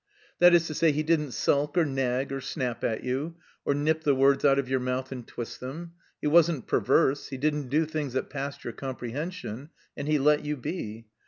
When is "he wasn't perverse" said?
6.19-7.27